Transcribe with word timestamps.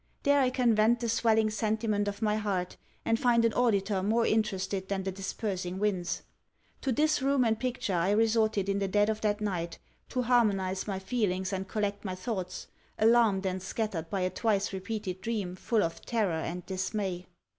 There 0.23 0.39
I 0.41 0.49
can 0.49 0.73
vent 0.73 0.99
the 0.99 1.07
swelling 1.07 1.51
sentiment 1.51 2.07
of 2.07 2.23
my 2.23 2.35
heart, 2.35 2.75
and 3.05 3.19
find 3.19 3.45
an 3.45 3.53
auditor 3.53 4.01
more 4.01 4.25
interested 4.25 4.89
than 4.89 5.03
the 5.03 5.11
dispersing 5.11 5.77
winds. 5.77 6.23
To 6.81 6.91
this 6.91 7.21
room 7.21 7.45
and 7.45 7.59
picture 7.59 7.93
I 7.93 8.09
resorted 8.09 8.67
in 8.67 8.79
the 8.79 8.87
dead 8.87 9.09
of 9.09 9.21
that 9.21 9.41
night, 9.41 9.77
to 10.09 10.23
harmonize 10.23 10.87
my 10.87 10.97
feelings 10.97 11.53
and 11.53 11.67
collect 11.67 12.03
my 12.03 12.15
thoughts, 12.15 12.65
alarmed 12.97 13.45
and 13.45 13.61
scattered 13.61 14.09
by 14.09 14.21
a 14.21 14.31
twice 14.31 14.73
repeated 14.73 15.21
dream 15.21 15.55
full 15.55 15.83
of 15.83 16.01
terror 16.03 16.31
and 16.33 16.65
dismay. 16.65 17.27